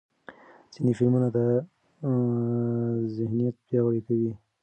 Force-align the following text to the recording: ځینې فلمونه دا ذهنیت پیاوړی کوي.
ځینې 0.73 0.91
فلمونه 0.97 1.27
دا 1.35 1.45
ذهنیت 3.17 3.55
پیاوړی 3.65 4.01
کوي. 4.07 4.31